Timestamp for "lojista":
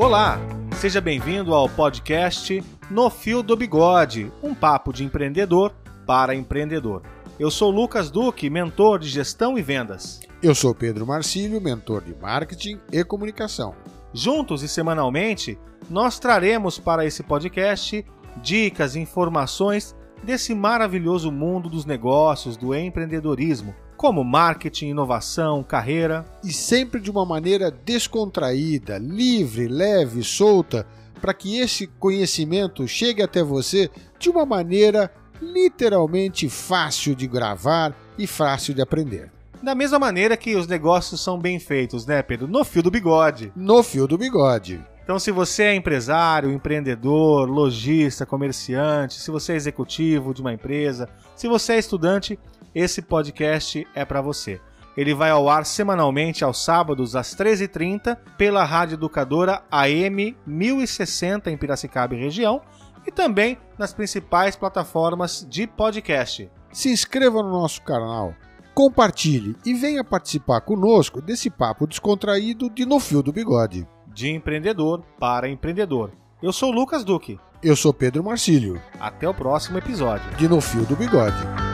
47.50-48.24